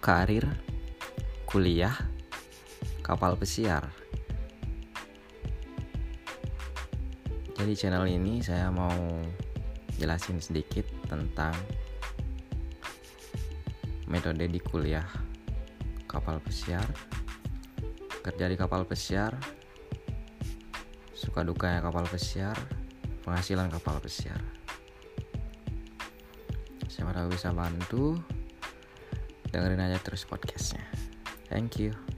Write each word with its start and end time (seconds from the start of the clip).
karir, 0.00 0.48
kuliah, 1.44 1.92
kapal 3.04 3.36
pesiar. 3.36 3.92
Jadi 7.52 7.76
channel 7.76 8.08
ini 8.08 8.40
saya 8.40 8.72
mau 8.72 8.96
jelasin 10.00 10.40
sedikit 10.40 10.88
tentang 11.04 11.52
metode 14.08 14.48
di 14.48 14.56
kuliah 14.56 15.04
kapal 16.08 16.40
pesiar, 16.40 16.88
kerja 18.24 18.48
di 18.48 18.56
kapal 18.56 18.88
pesiar, 18.88 19.36
suka 21.12 21.44
dukanya 21.44 21.84
kapal 21.84 22.08
pesiar, 22.08 22.56
penghasilan 23.20 23.68
kapal 23.68 24.00
pesiar. 24.00 24.40
Siapa 26.88 27.12
tahu 27.12 27.28
bisa 27.36 27.52
bantu. 27.52 28.39
Dengerin 29.50 29.82
aja 29.82 29.98
terus 30.02 30.22
podcastnya. 30.26 30.86
Thank 31.50 31.82
you. 31.82 32.09